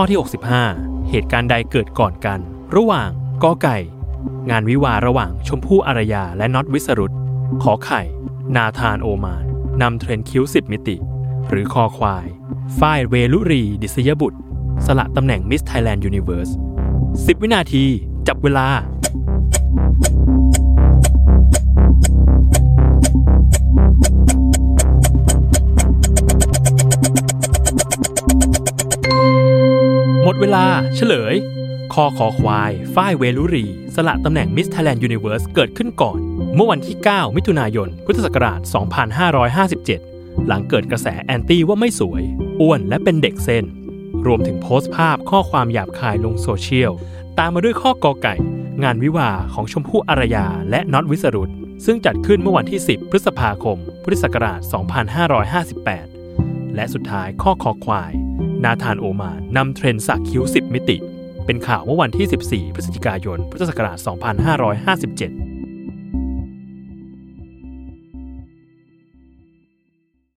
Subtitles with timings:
[0.00, 0.20] ข้อที่
[0.64, 2.38] 65 เหตุการณ์ใดเกิดก่อนกัน
[2.76, 3.08] ระหว่าง
[3.42, 3.78] กอไก่
[4.50, 7.14] งานวิวาระหว่างชมพู่อารยาและน็อตวิสรุต
[7.62, 8.02] ขอไข่
[8.56, 9.44] นาธานโอมาน
[9.82, 10.96] นำเทรนด์คิ้วสิบมิติ
[11.48, 12.26] หรือคอควาย
[12.78, 14.38] ฝ้ายเวลุรี ดิศยบุตร
[14.86, 16.50] สละตำแหน่งมิสไทยแลนด์ยูนิเวิร์ส
[16.96, 17.84] 10 วินาที
[18.28, 18.66] จับเวลา
[30.40, 31.34] เวลาเฉลย
[31.92, 36.18] คือคอควาย ฝ้ายเวลุรี สละตำแหน่งมิสไทยแลนด์ยูนิเว r ร์สเกิดขึ้นก่อน
[36.54, 38.60] เมื่อวันที่ 9 มิถุนายน พุทธศักราช
[39.94, 42.22] 2557 หลังเกิดกระแสแอนตี้ว่าไม่สวย
[42.60, 43.64] อ้วนและเป็นเด็กเส้น
[44.26, 46.92] รวมถึงโพสต์ภาพข้อความหยาบคายลงโซเชียล
[47.38, 48.34] ตามมาด้วยข้อกอไก่
[48.82, 51.52] งานวิวาของชมพู่อารยาและน็อตวิสรุต
[51.84, 54.60] ซึ่งจัดขึ้นเมื่อวันที่ 10 พฤษภาคม พุทธศักราช
[56.08, 58.12] 2558 และสุดท้ายข้อคอควาย
[58.64, 60.96] นาธานโอมานนำเทรนสักคิ้ว 10 มิติ
[61.46, 65.47] เป็นข่าวเมื่อวันที่ 14 พฤศจิกายน พุทธศักราช 2557